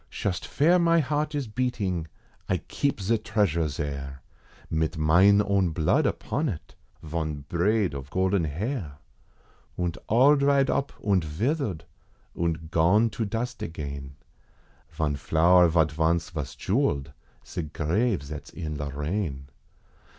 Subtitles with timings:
[0.09, 2.07] Shust vere mine heart is beating,
[2.49, 4.23] I keep ze treasure zare,
[4.67, 8.97] Mit mine own blood upon it, von braid of golden hair,
[9.77, 11.83] Und all dried up und vithered,
[12.33, 14.15] und gone to dust again,
[14.89, 17.13] Von flower zat vonce vos jewelled
[17.45, 19.49] ze grave zats in Lorraine.